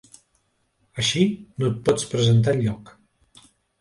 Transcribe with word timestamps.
Així, 1.03 1.25
no 1.61 1.69
et 1.73 1.77
pots 1.91 2.07
presentar 2.15 2.57
enlloc. 2.59 2.91